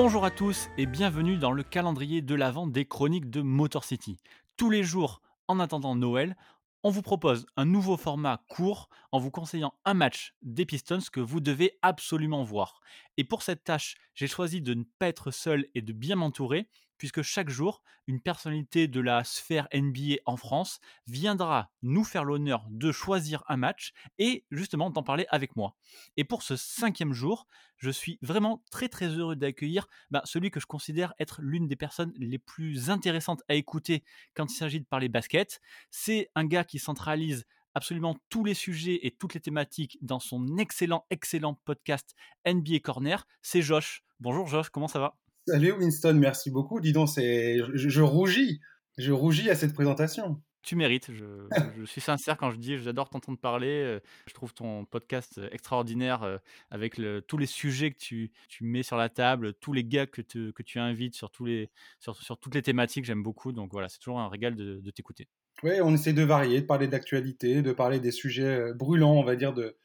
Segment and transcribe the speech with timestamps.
[0.00, 4.20] Bonjour à tous et bienvenue dans le calendrier de l'Avent des chroniques de Motor City.
[4.56, 6.36] Tous les jours, en attendant Noël,
[6.84, 11.18] on vous propose un nouveau format court en vous conseillant un match des Pistons que
[11.18, 12.80] vous devez absolument voir.
[13.16, 16.68] Et pour cette tâche, j'ai choisi de ne pas être seul et de bien m'entourer,
[16.98, 22.66] puisque chaque jour, une personnalité de la sphère NBA en France viendra nous faire l'honneur
[22.70, 25.74] de choisir un match et justement d'en parler avec moi.
[26.16, 30.60] Et pour ce cinquième jour, je suis vraiment très très heureux d'accueillir bah, celui que
[30.60, 34.86] je considère être l'une des personnes les plus intéressantes à écouter quand il s'agit de
[34.86, 35.60] parler basket.
[35.90, 40.58] C'est un gars qui centralise absolument tous les sujets et toutes les thématiques dans son
[40.58, 42.14] excellent, excellent podcast
[42.46, 43.26] NBA Corner.
[43.42, 44.02] C'est Josh.
[44.18, 45.16] Bonjour Josh, comment ça va?
[45.48, 46.78] Salut Winston, merci beaucoup.
[46.78, 48.60] Dis donc, c'est, je, rougis,
[48.98, 50.42] je rougis à cette présentation.
[50.60, 51.24] Tu mérites, je,
[51.86, 53.82] suis sincère quand je dis j'adore t'entendre parler.
[53.82, 56.36] Euh, je trouve ton podcast extraordinaire euh,
[56.70, 60.62] avec tous les sujets que tu, mets sur la table, tous les gars que, que
[60.62, 63.52] tu invites sur, tous les, sur, toutes les thématiques, j'aime beaucoup.
[63.52, 65.28] Donc voilà, c'est toujours un régal de, t'écouter.
[65.62, 69.24] Oui, on essaie de varier, de parler d'actualité, de parler des sujets euh, brûlants, on
[69.24, 69.78] va dire, de,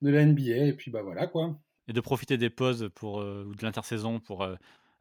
[0.00, 0.66] de la NBA.
[0.68, 1.58] Et puis bah voilà quoi.
[1.88, 4.46] Et de profiter des pauses pour, ou de l'intersaison pour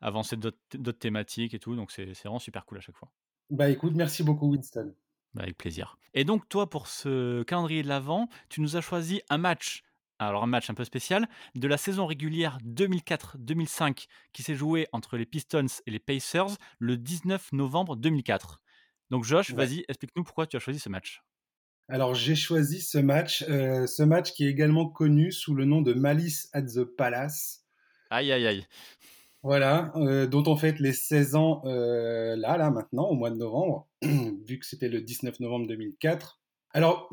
[0.01, 1.75] avancer d'autres thématiques et tout.
[1.75, 3.11] Donc c'est vraiment super cool à chaque fois.
[3.49, 4.93] Bah écoute, merci beaucoup Winston.
[5.33, 5.97] Bah, avec plaisir.
[6.13, 9.83] Et donc toi, pour ce calendrier de l'Avent, tu nous as choisi un match,
[10.19, 15.17] alors un match un peu spécial, de la saison régulière 2004-2005 qui s'est joué entre
[15.17, 18.61] les Pistons et les Pacers le 19 novembre 2004.
[19.09, 21.21] Donc Josh, vas-y, explique-nous pourquoi tu as choisi ce match.
[21.89, 25.81] Alors j'ai choisi ce match, euh, ce match qui est également connu sous le nom
[25.81, 27.63] de Malice at the Palace.
[28.09, 28.67] Aïe aïe aïe.
[29.47, 33.37] Voilà, euh, dont on fête les 16 ans euh, là, là, maintenant, au mois de
[33.37, 36.41] novembre, vu que c'était le 19 novembre 2004.
[36.71, 37.09] Alors,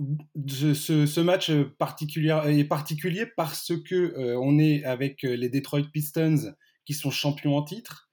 [0.48, 6.94] ce, match particulier, est particulier parce que euh, on est avec les Detroit Pistons qui
[6.94, 8.10] sont champions en titre,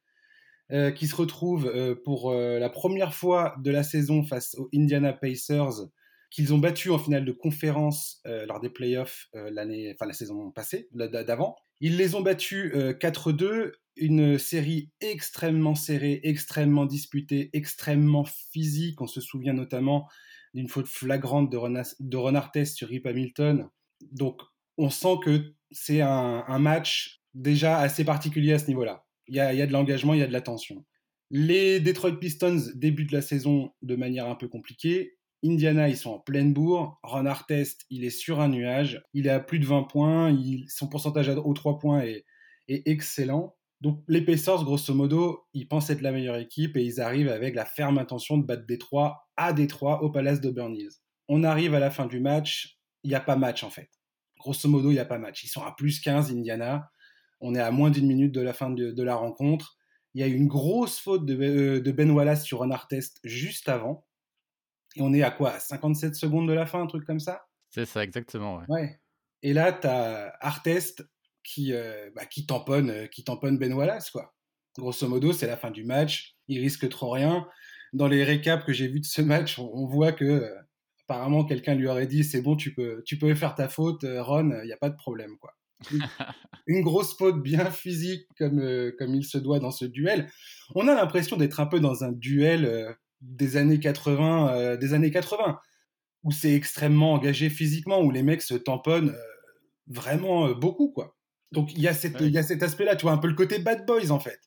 [0.96, 5.88] qui se retrouvent pour la première fois de la saison face aux Indiana Pacers,
[6.30, 10.88] qu'ils ont battu en finale de conférence lors des playoffs l'année, enfin la saison passée,
[10.94, 11.58] d'avant.
[11.82, 19.02] Ils les ont battus 4-2 une série extrêmement serrée, extrêmement disputée, extrêmement physique.
[19.02, 20.08] On se souvient notamment
[20.54, 23.70] d'une faute flagrante de Ron, de sur Rip Hamilton.
[24.12, 24.42] Donc,
[24.78, 29.06] on sent que c'est un, match déjà assez particulier à ce niveau-là.
[29.28, 30.86] Il y a, de l'engagement, il y a de la tension.
[31.30, 35.18] Les Detroit Pistons débutent la saison de manière un peu compliquée.
[35.44, 37.00] Indiana, ils sont en pleine bourre.
[37.04, 39.04] Ron Artest, il est sur un nuage.
[39.14, 40.38] Il est à plus de 20 points.
[40.68, 42.24] son pourcentage aux 3 points est
[42.68, 43.56] excellent.
[43.82, 47.56] Donc les Pacers, grosso modo, ils pensent être la meilleure équipe et ils arrivent avec
[47.56, 50.92] la ferme intention de battre Détroit à Détroit au Palace de Hills.
[51.28, 53.90] On arrive à la fin du match, il n'y a pas match en fait.
[54.38, 55.44] Grosso modo, il n'y a pas match.
[55.44, 56.92] Ils sont à plus 15 Indiana.
[57.40, 59.78] On est à moins d'une minute de la fin de, la rencontre.
[60.14, 64.06] Il y a une grosse faute de, euh, Ben Wallace sur un Artest juste avant.
[64.96, 67.46] Et on est à quoi 57 secondes de la fin, un truc comme ça?
[67.70, 68.58] C'est ça, exactement.
[68.58, 68.66] Ouais.
[68.70, 69.02] ouais.
[69.44, 71.06] Et là, tu as Artest
[71.44, 74.34] qui, euh, bah, qui, tamponne, euh, qui tamponne Ben Wallace, quoi.
[74.78, 77.48] Grosso modo, c'est la fin du match, il risque trop rien.
[77.94, 80.56] Dans les récaps que j'ai vus de ce match, on, voit que euh,
[81.04, 84.52] apparemment quelqu'un lui aurait dit c'est bon, tu peux, tu peux faire ta faute, Ron,
[84.62, 85.54] il n'y a pas de problème, quoi.
[86.68, 90.32] Une, grosse faute bien physique comme, comme il se doit dans ce duel.
[90.76, 95.60] On a l'impression d'être un peu dans un duel des années 80, des années 80
[96.24, 99.16] où c'est extrêmement engagé physiquement, où les mecs se tamponnent
[99.88, 101.18] vraiment beaucoup, quoi.
[101.52, 104.20] Donc il y a, cet aspect-là, tu vois, un peu le côté bad boys en
[104.20, 104.40] fait.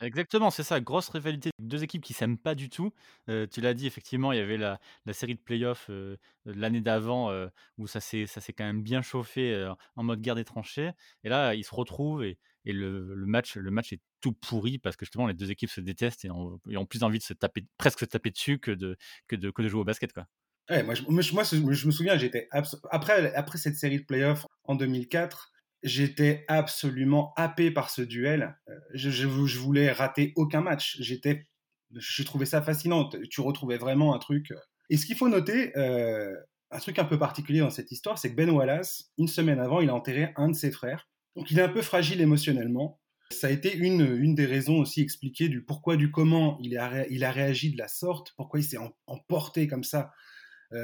[0.00, 1.50] Exactement, c'est ça, grosse rivalité.
[1.60, 2.92] Deux équipes qui s'aiment pas du tout.
[3.28, 4.78] Euh, tu l'as dit, effectivement, il y avait la,
[5.12, 7.46] série de playoffs euh, l'année d'avant euh,
[7.78, 8.26] où ça s'est,
[8.56, 10.90] quand même bien chauffé en mode guerre des tranchées.
[11.22, 15.04] Et là, ils se retrouvent et, le, match, le match est tout pourri parce que
[15.04, 16.58] justement, les deux équipes se détestent et ont,
[16.88, 18.96] plus envie de se taper, presque se taper dessus que de,
[19.28, 20.14] que de, que de jouer au basket.
[20.14, 20.26] Quoi.
[20.70, 21.02] moi, je,
[21.34, 25.50] moi, je, me souviens, j'étais après, après cette série de playoffs en 2004
[25.82, 28.56] j'étais absolument happé par ce duel.
[28.70, 30.96] Euh, je, je, voulais rater aucun match.
[30.98, 31.46] J'étais,
[31.94, 33.10] je trouvais ça fascinant.
[33.30, 34.50] Tu retrouvais vraiment un truc.
[34.52, 34.56] Euh.
[34.88, 36.34] Et ce qu'il faut noter, euh,
[36.70, 39.82] un truc un peu particulier dans cette histoire, c'est que Ben Wallace, une semaine avant,
[39.82, 41.06] il a enterré un de ses frères.
[41.36, 42.98] Donc il est un peu fragile émotionnellement.
[43.34, 47.06] Ça a été une, une des raisons aussi expliquées du pourquoi, du comment il a,
[47.08, 50.12] il a réagi de la sorte, pourquoi il s'est emporté comme ça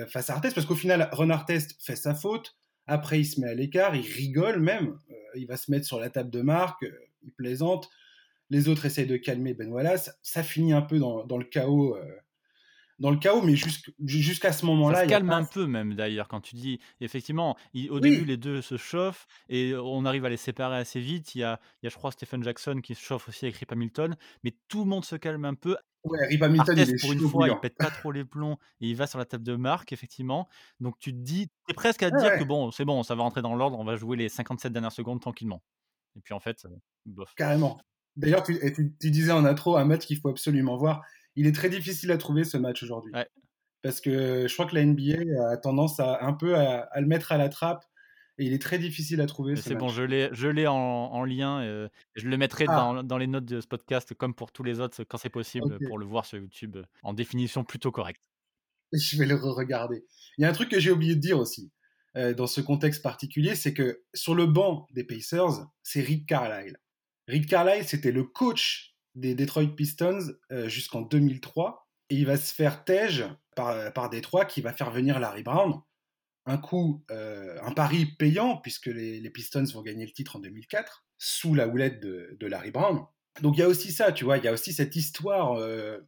[0.09, 2.55] face à Artest, parce qu'au final, Ron Artest fait sa faute,
[2.91, 4.99] après, il se met à l'écart, il rigole même.
[5.11, 7.89] Euh, il va se mettre sur la table de marque, euh, il plaisante.
[8.51, 10.11] Les autres essayent de calmer Ben Wallace.
[10.23, 12.05] Ça finit un peu dans, le chaos, euh,
[13.01, 13.55] dans le chaos, mais
[14.05, 16.41] jusqu'à ce Ça moment-là, se il y a calme pas un peu même d'ailleurs quand
[16.41, 17.57] tu dis effectivement,
[17.91, 21.35] au début les 2 se chauffent et on arrive à les séparer assez vite.
[21.35, 23.57] Il y a il y a je crois Stephen Jackson qui se chauffe aussi avec
[23.57, 25.77] Rip Hamilton, mais tout le monde se calme un peu.
[26.05, 27.61] ouais, Rip Hamilton, il est pour une fois, il bouillant.
[27.61, 30.49] pète pas trop les plombs et il va sur la table de marque effectivement.
[30.81, 33.15] Donc tu te dis tu es presque à Ouais, dire que bon, c'est bon, ça
[33.17, 35.63] va rentrer dans l'ordre, on va jouer les 57 dernières secondes tranquillement
[36.17, 36.71] et puis en fait, heu,
[37.07, 37.37] bof.
[37.37, 37.81] carrément.
[38.17, 41.03] D'ailleurs, tu tu tu disais en intro, un match qu'il faut absolument voir.
[41.41, 43.15] Il est très difficile à trouver ce match aujourd'hui.
[43.15, 43.27] Ouais,
[43.83, 47.07] Parce que je crois que la NBA a tendance à un peu à à le
[47.07, 47.83] mettre à la trappe
[48.37, 50.75] et il est très difficile à trouver ce c'est bon, je l'ai je l'ai en
[50.77, 54.35] en lien, heu, je le mettrai Ah, dans dans les notes de ce podcast comme
[54.35, 57.65] pour tous les autres quand c'est possible, pour le voir sur YouTube, heu, en définition
[57.65, 58.21] plutôt correcte.
[58.93, 60.05] Je vais le re-regarder.
[60.37, 61.73] Il y a un truc que j'ai oublié de dire aussi,
[62.15, 66.77] dans ce contexte particulier, c'est que sur le banc des Pacers, c'est Rick Carlisle.
[67.29, 72.55] Rick Carlisle, c'était le coach des Detroit Pistons, heu, jusqu'en 2003 et il va se
[72.55, 73.25] faire tège
[73.55, 75.81] par, par Détroit qui va faire venir Larry Brown.
[76.47, 81.05] Un coup, heu, un pari payant puisque les Pistons vont gagner le titre en 2004
[81.19, 83.05] sous la houlette de Larry Brown.
[83.43, 84.39] Donc il y a aussi ça, tu vois?
[84.39, 85.63] Il y a aussi cette histoire,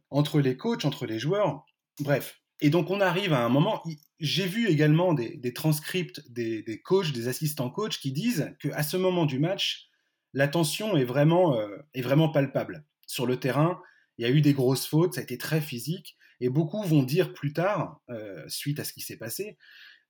[0.09, 1.63] entre les coachs, entre les joueurs.
[1.99, 3.83] Bref, et donc on arrive à un moment,
[4.19, 8.95] j'ai vu également des, transcripts des, des, coachs, des assistants coachs qui disent qu'à ce
[8.95, 9.89] moment du match,
[10.33, 12.85] la tension est vraiment, euh, est vraiment palpable.
[13.07, 13.81] Sur le terrain,
[14.17, 17.03] il y a eu des grosses fautes, ça a été très physique, et beaucoup vont
[17.03, 19.57] dire plus tard, euh, suite à ce qui s'est passé,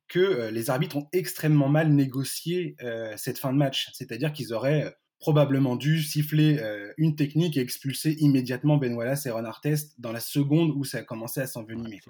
[0.07, 3.90] que euh, les arbitres ont extrêmement mal négocié euh, cette fin de match.
[3.94, 6.60] C'est-à-dire qu'ils auraient probablement dû siffler
[6.98, 10.98] une technique et expulser immédiatement Ben Wallace et Ron Artest dans la seconde où ça
[10.98, 12.01] a commencé à s'envenimer.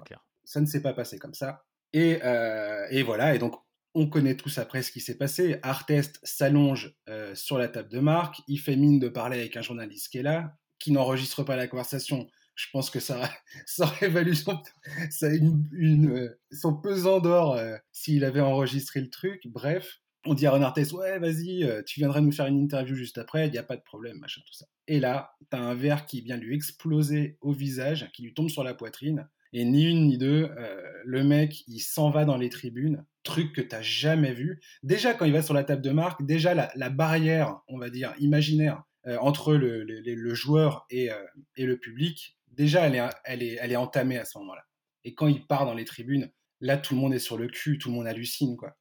[0.42, 1.64] Ça ne s'est pas passé comme ça.
[1.92, 2.18] Et,
[2.90, 3.54] et, voilà, et donc
[3.94, 5.60] on connaît tous après ce qui s'est passé.
[5.62, 6.96] Artest s'allonge
[7.34, 10.24] sur la table de marque, il fait mine de parler avec un journaliste qui est
[10.24, 12.28] là, qui n'enregistre pas la conversation.
[12.54, 13.30] Je pense que ça,
[13.66, 14.60] ça aurait valu son,
[15.72, 19.46] une, euh, son pesant d'or euh, s'il avait enregistré le truc.
[19.46, 22.94] Bref, on dit à Ron Artest, ouais, vas-y, euh, tu viendras nous faire une interview
[22.96, 24.66] juste après, il n'y a pas de problème, machin, tout ça.
[24.86, 28.62] Et là, t'as un verre qui vient lui exploser au visage, qui lui tombe sur
[28.62, 29.26] la poitrine.
[29.54, 30.50] Et ni une ni deux,
[31.04, 34.60] le mec, il s'en va dans les tribunes, truc que t'as jamais vu.
[34.82, 38.14] Déjà, quand il va sur la table de marque, déjà la barrière, on va dire,
[38.18, 41.24] imaginaire, euh, entre le, le, le joueur et, euh,
[41.56, 44.62] et, le public, déjà, elle est, elle, est, elle est entamée à ce moment-là.
[45.04, 46.30] Et quand il part dans les tribunes,
[46.60, 48.76] là, tout le monde est sur le cul, tout le monde hallucine, quoi.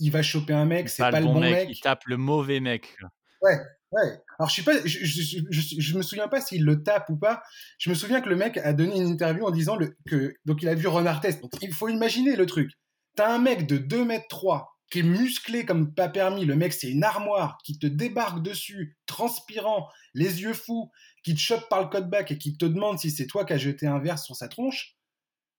[0.00, 2.04] Il va choper un mec, c'est pas, pas, le bon, bon mec, mec, Il tape
[2.06, 2.96] le mauvais mec.
[3.42, 3.58] Ouais,
[3.90, 4.20] Ouais.
[4.38, 7.16] Alors je suis pas, je, je, je, je me souviens pas s'il le tape ou
[7.16, 7.42] pas.
[7.78, 10.62] Je me souviens que le mec a donné une interview en disant le, que donc
[10.62, 11.40] il a vu Ron Artest.
[11.40, 12.70] Donc il faut imaginer le truc.
[13.16, 16.44] T'as un mec de 2 mètres 3 qui est musclé comme pas permis.
[16.44, 20.90] Le mec c'est une armoire qui te débarque dessus, transpirant, les yeux fous,
[21.22, 23.58] qui te chope par le code-back et qui te demande si c'est toi qui as
[23.58, 24.94] jeté un verre sur sa tronche.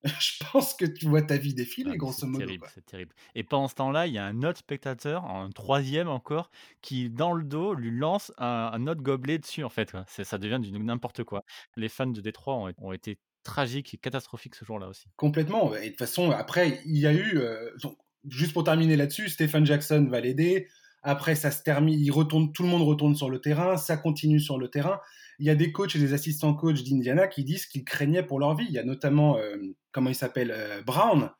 [0.04, 2.38] je pense que tu vois ta vie défiler, Ah, grosso modo.
[2.40, 3.14] C'est terrible, c'est terrible.
[3.34, 6.50] Et pendant ce temps-là, il y a un autre spectateur, un troisième encore,
[6.80, 9.90] qui dans le dos lui lance un, un autre gobelet dessus en fait.
[9.90, 10.04] quoi.
[10.08, 11.44] Ça devient du n'importe quoi.
[11.76, 15.06] Les fans de Détroit ont, ont été tragiques et catastrophiques ce jour-là aussi.
[15.16, 15.74] Complètement.
[15.74, 17.70] Et de toute façon, après, il y a eu, euh,
[18.28, 20.68] juste pour terminer là-dessus, Stephen Jackson va l'aider.
[21.02, 24.40] Après, ça se termine, il retourne, tout le monde retourne sur le terrain, ça continue
[24.40, 25.00] sur le terrain.
[25.38, 28.38] Il y a des coachs et des assistants coachs d'Indiana qui disent qu'ils craignaient pour
[28.38, 28.66] leur vie.
[28.68, 29.56] Il y a notamment, euh,
[29.92, 31.30] comment il s'appelle, euh, Brown,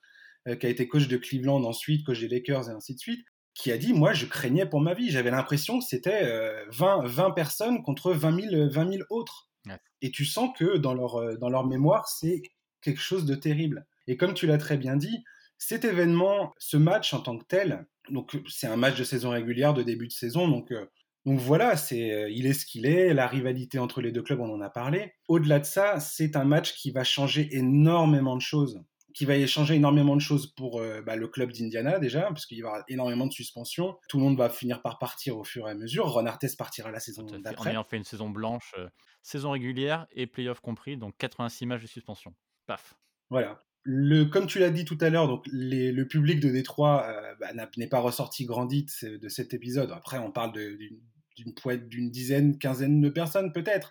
[0.49, 3.27] euh, qui a été coach de Cleveland ensuite, coach des Lakers et ainsi de suite,
[3.53, 5.11] qui a dit, moi, je craignais pour ma vie.
[5.11, 9.51] J'avais l'impression que c'était 20, 20 personnes contre 20 000, 20 000 autres.
[9.67, 9.77] Ouais.
[10.01, 12.41] Et tu sens que dans leur, dans leur mémoire, c'est
[12.81, 13.87] quelque chose de terrible.
[14.07, 15.25] Et comme tu l'as très bien dit,
[15.61, 19.75] cet événement, ce match en tant que tel, donc c'est un match de saison régulière,
[19.75, 20.87] de début de saison, donc, euh,
[21.27, 24.41] donc voilà, c'est, euh, il est ce qu'il est, la rivalité entre les deux clubs,
[24.41, 25.13] on en a parlé.
[25.29, 28.83] Au-delà de ça, c'est un match qui va changer énormément de choses,
[29.15, 32.57] qui va changer énormément de choses pour euh, bah, le club d'Indiana déjà, parce qu'il
[32.57, 33.99] y aura énormément de suspensions.
[34.09, 36.11] Tout le monde va finir par partir au fur et à mesure.
[36.11, 37.71] Ron Artest partira la saison d'après.
[37.71, 38.89] Ayant fait une saison blanche, euh,
[39.23, 42.35] saison régulière et playoff compris, donc 86 matchs de suspension.
[42.67, 42.95] Paf.
[43.29, 43.63] Voilà.
[43.83, 47.35] Le, comme tu l'as dit tout à l'heure, donc les, le public de Détroit euh,
[47.41, 49.91] bah, n'est pas ressorti grandi de, cet épisode.
[49.91, 51.01] Après, on parle d'une
[51.89, 53.91] d'une dizaine, quinzaine de personnes peut-être,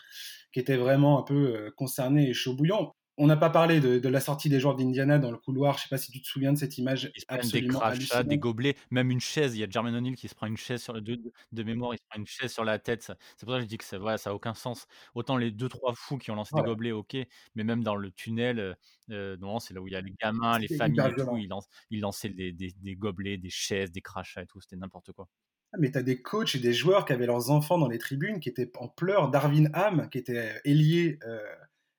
[0.53, 2.93] qui étaient vraiment un peu euh, concernées et chaud bouillant.
[3.21, 5.77] On n'a pas parlé de, de, la sortie des joueurs d'Indiana dans le couloir.
[5.77, 8.75] Je sais pas si tu te souviens de cette image prennent des crachats, des gobelets,
[8.91, 9.55] même une chaise.
[9.55, 11.93] Il y a Jermaine O'Neal qui se prend une chaise sur de, de, de, mémoire,
[11.93, 13.03] il se prend une chaise sur la tête.
[13.03, 14.87] C'est pour ça que je dis que ça, voilà, ça a aucun sens.
[15.15, 16.65] Autant les deux trois fous qui ont lancé voilà.
[16.65, 17.17] des gobelets, ok,
[17.55, 18.77] mais même dans le tunnel,
[19.11, 21.49] euh, non, c'est là où il y a les gamins, les familles et tout, ils,
[21.49, 24.61] lancent, ils lançaient des, des, des, gobelets, des chaises, des crachats et tout.
[24.61, 25.27] C'était n'importe quoi.
[25.73, 27.99] Ah, mais tu as des coachs et des joueurs qui avaient leurs enfants dans les
[27.99, 29.29] tribunes, qui étaient en pleurs.
[29.29, 31.39] Darwin Ham, qui était ailier euh,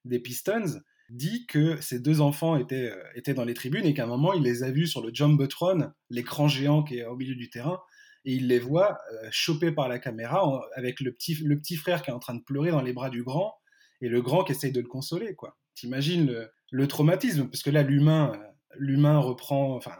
[0.05, 4.05] des Pistons, dit que ses deux enfants étaient, euh, étaient dans les tribunes et qu'à
[4.05, 7.35] un moment, il les a vus sur le Jumbotron, l'écran géant qui est au milieu
[7.35, 7.81] du terrain,
[8.25, 10.43] et il les voit euh, par la caméra
[10.75, 13.11] avec le petit, le petit frère qui est en train de pleurer dans les bras
[13.11, 13.55] du grand
[14.01, 15.35] et le grand qui essaye de le consoler.
[15.35, 15.59] quoi.
[15.75, 19.97] T'imagines le, le traumatisme, parce que là, l'humain, euh, l'humain reprend, enfin,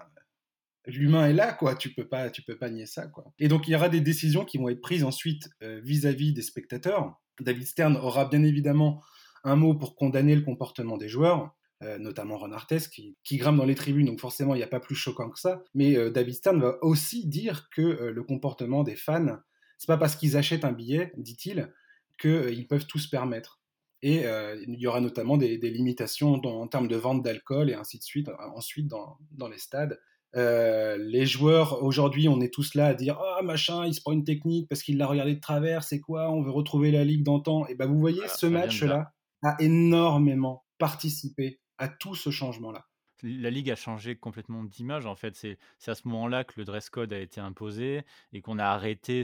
[0.87, 1.75] l'humain est là, quoi.
[1.75, 3.33] Tu peux pas, tu peux pas nier ça, quoi.
[3.39, 6.43] Et donc il y aura des décisions qui vont être prises ensuite euh, vis-à-vis des
[6.43, 7.15] spectateurs.
[7.41, 9.03] David Stern aura bien évidemment
[9.45, 11.55] un mot pour condamner le comportement des joueurs.
[11.83, 14.69] Euh, notamment Ron Artest, qui, qui, grimpe dans les tribunes, donc forcément il n'y a
[14.69, 15.63] pas plus choquant que ça.
[15.73, 19.39] Mais euh, David Stern va aussi dire que le comportement des fans,
[19.79, 21.73] c'est pas parce qu'ils achètent un billet, dit-il,
[22.21, 23.63] qu'ils peuvent tout se permettre.
[24.03, 24.25] Et
[24.67, 27.99] il y aura notamment des, des limitations dans, en termes de vente d'alcool et ainsi
[27.99, 29.99] de suite ensuite dans, dans les stades.
[30.37, 34.13] Euh, les joueurs, aujourd'hui, on est tous là à dire Ah, machin, il se prend
[34.13, 37.25] une technique parce qu'il l'a regardé de travers, c'est quoi On veut retrouver la ligue
[37.25, 37.67] d'antan.
[37.67, 42.87] Et ben, vous voyez, ce match-là a énormément participé à tout ce changement-là
[43.23, 45.07] la ligue a changé complètement d'image.
[45.07, 48.59] En fait, c'est à ce moment-là que le dress code a été imposé et qu'on
[48.59, 49.23] a arrêté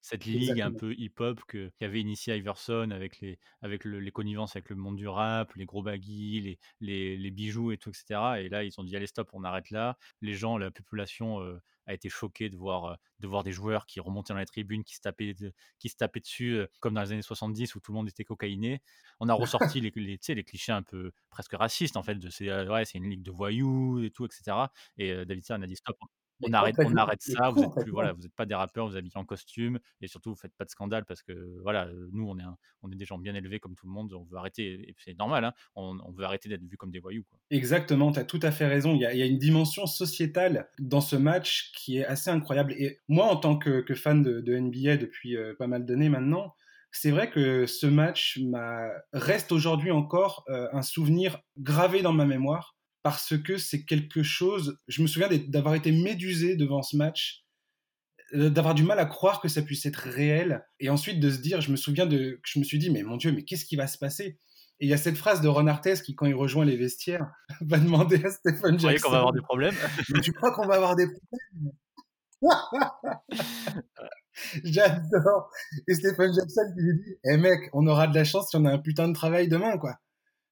[0.00, 4.76] cette ligue un peu hip-hop qu'avait initié Iverson avec les avec les connivences avec le
[4.76, 8.20] monde du rap, les gros baguilles, les, les, bijoux et tout, etc.
[8.38, 9.96] Et là, ils ont dit allez stop, on arrête là.
[10.20, 14.00] Les gens, la population euh, a été choqué de voir, de voir des joueurs qui
[14.00, 15.34] remontaient dans les tribunes, qui se tapaient,
[15.78, 18.82] qui se tapaient dessus, comme dans les années 70 où tout le monde était cocaïné.
[19.20, 22.82] On a ressorti les, les, clichés un peu presque racistes, en fait, de c'est ouais,
[22.94, 24.56] une ligue de voyous et tout, etc.
[24.98, 25.96] Et David Stern a dit stop,
[26.42, 29.16] on arrête, on arrête ça, vous n'êtes voilà, vous êtes pas des rappeurs, vous habillez
[29.16, 32.44] en costume et surtout vous faites pas de scandale parce que voilà, nous on est,
[32.82, 35.18] on est des gens bien élevés comme tout le monde, on veut arrêter, et c'est
[35.18, 37.24] normal, hein, on, veut arrêter d'être vus comme des voyous.
[37.24, 37.38] Quoi.
[37.50, 39.86] Exactement, tu as tout à fait raison, il y, a, il y, a, une dimension
[39.86, 44.22] sociétale dans ce match qui est assez incroyable et moi en tant que, que fan
[44.22, 46.54] de, de, NBA depuis euh, pas mal d'années maintenant,
[46.92, 48.40] c'est vrai que ce match
[49.12, 52.75] reste aujourd'hui encore euh, un souvenir gravé dans ma mémoire
[53.06, 54.80] parce que c'est quelque chose.
[54.88, 57.44] Je me souviens d'avoir été médusé devant ce match,
[58.34, 61.38] euh, d'avoir du mal à croire que ça puisse être réel, et ensuite de se
[61.38, 63.76] dire, je me souviens de, je me suis dit, mais mon Dieu, mais qu'est-ce qui
[63.76, 64.40] va se passer?
[64.80, 67.30] Et il y a cette phrase de Ron Artest qui, quand il rejoint les vestiaires,
[67.60, 68.96] va demander à Stephen Jackson.
[68.96, 69.76] Tu qu'on va avoir des problèmes?
[70.24, 71.72] Tu crois qu'on va avoir des problèmes?
[74.64, 75.48] J'adore.
[75.86, 78.64] Et Stephen Jackson qui lui dit, eh mec, on aura de la chance si on
[78.64, 79.94] a un putain de travail demain, quoi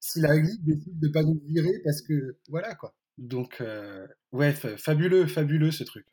[0.05, 2.95] si la Ligue décide de pas nous virer parce que voilà quoi.
[3.17, 6.07] Donc euh, ouais, fabuleux, fabuleux ce truc.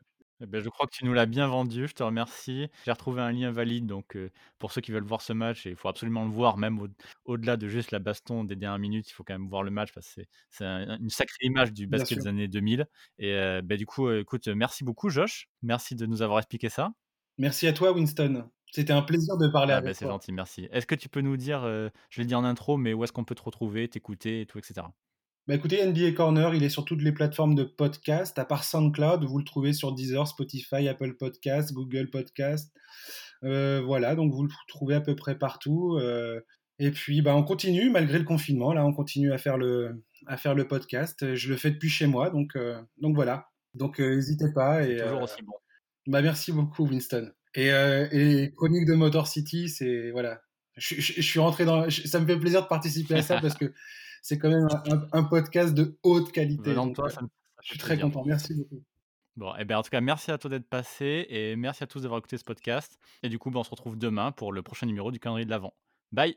[0.44, 2.68] Eh ben, je crois que tu nous l'as bien vendu, je te remercie.
[2.86, 5.76] J'ai retrouvé un lien valide, donc euh, pour ceux qui veulent voir ce match, il
[5.76, 6.80] faut absolument le voir, même
[7.26, 9.92] au-delà de juste la baston des dernières minutes, il faut quand même voir le match
[9.94, 12.88] parce que c'est une sacrée image du basket des années 2000.
[13.20, 16.92] Et euh, ben, du coup, écoute, merci beaucoup Josh, merci de nous avoir expliqué ça.
[17.38, 18.50] Merci à toi Winston.
[18.72, 20.70] C'était un plaisir de parler ah avec bah, C'est gentil, merci.
[20.72, 23.04] Est-ce que tu peux nous dire, euh, je vais le dire en intro, mais où
[23.04, 24.88] est-ce qu'on peut te retrouver, t'écouter et tout, etc.
[25.48, 29.26] Bah écoutez, NBA Corner, il est sur toutes les plateformes de podcast, à part SoundCloud,
[29.26, 32.72] vous le trouvez sur Deezer, Spotify, Apple Podcast, Google Podcast.
[33.44, 35.98] Euh, voilà, donc vous le trouvez à peu près partout.
[35.98, 36.40] Euh,
[36.80, 40.38] et puis, bah, on continue, malgré le confinement, là, on continue à faire le, à
[40.38, 41.36] faire le podcast.
[41.36, 42.58] Je le fais depuis chez moi, donc,
[42.98, 43.48] donc voilà.
[43.74, 44.88] Donc n'hésitez pas.
[44.88, 45.54] Et, toujours aussi bon.
[46.08, 47.32] Bah, merci beaucoup, Winston.
[47.56, 50.42] Et, euh, et Chronique de Motor City, c'est voilà.
[50.78, 51.90] Je, je, suis rentré dans.
[51.90, 53.74] Ça me fait plaisir de participer à ça parce que
[54.22, 54.68] c'est quand même
[55.12, 56.74] un, podcast de haute qualité.
[56.74, 57.28] Donc, toi, euh, ça me,
[57.62, 58.24] je suis très content.
[58.26, 58.82] Merci beaucoup.
[59.36, 61.88] Bon, et eh ben en tout cas, merci à toi d'être passé et merci à
[61.88, 63.00] tous d'avoir écouté ce podcast.
[63.24, 65.50] Et du coup, ben, on se retrouve demain pour le prochain numéro du calendrier de
[65.50, 65.74] l'Avent.
[66.12, 66.36] Bye